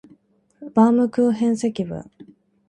[0.73, 2.09] バームクーヘン積分